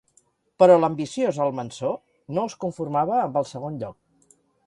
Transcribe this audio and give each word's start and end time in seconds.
Però 0.61 0.77
l'ambiciós 0.79 1.39
Almansor 1.45 1.93
no 2.37 2.47
es 2.53 2.57
conformava 2.65 3.21
amb 3.27 3.39
el 3.43 3.49
segon 3.53 3.81
lloc. 3.85 4.35